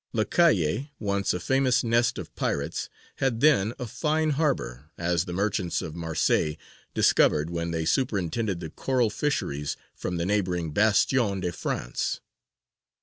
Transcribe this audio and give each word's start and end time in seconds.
Lacalle, 0.13 0.89
once 0.97 1.31
a 1.31 1.39
famous 1.39 1.83
nest 1.83 2.17
of 2.17 2.33
pirates, 2.35 2.89
had 3.17 3.39
then 3.39 3.71
a 3.77 3.85
fine 3.85 4.31
harbour, 4.31 4.89
as 4.97 5.25
the 5.25 5.31
merchants 5.31 5.79
of 5.79 5.93
Marseilles 5.93 6.57
discovered 6.95 7.51
when 7.51 7.69
they 7.69 7.85
superintended 7.85 8.61
the 8.61 8.71
coral 8.71 9.11
fisheries 9.11 9.77
from 9.93 10.17
the 10.17 10.25
neighbouring 10.25 10.71
Bastion 10.71 11.39
de 11.41 11.51
France. 11.51 12.19